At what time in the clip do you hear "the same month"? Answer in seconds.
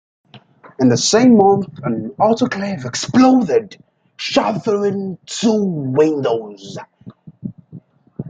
0.89-1.67